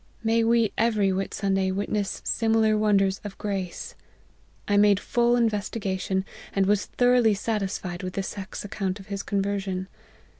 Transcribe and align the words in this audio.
May 0.23 0.43
we 0.43 0.71
every 0.79 1.11
Whit 1.13 1.31
Sunday 1.31 1.69
witness 1.69 2.23
similar 2.25 2.75
wonders 2.75 3.21
of 3.23 3.37
grace! 3.37 3.93
I 4.67 4.75
made 4.75 4.99
full 4.99 5.35
investigation, 5.35 6.25
and 6.53 6.65
was 6.65 6.85
thoroughly 6.87 7.35
satisfied 7.35 8.01
with 8.01 8.13
the 8.15 8.23
Shekh's 8.23 8.65
account 8.65 8.99
of 8.99 9.09
his 9.13 9.21
conversion. 9.21 9.87